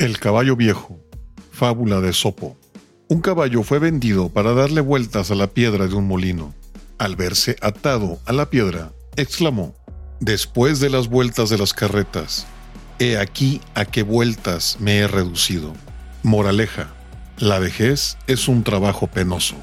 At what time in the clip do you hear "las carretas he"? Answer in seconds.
11.58-13.18